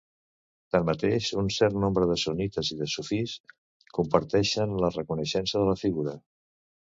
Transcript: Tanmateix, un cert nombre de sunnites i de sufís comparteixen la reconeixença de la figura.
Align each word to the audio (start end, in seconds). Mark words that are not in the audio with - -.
Tanmateix, 0.75 1.27
un 1.41 1.49
cert 1.55 1.75
nombre 1.83 2.07
de 2.11 2.15
sunnites 2.21 2.71
i 2.75 2.79
de 2.79 2.87
sufís 2.93 3.35
comparteixen 3.99 4.75
la 4.85 4.91
reconeixença 4.97 5.61
de 5.63 5.69
la 5.73 5.77
figura. 5.83 6.17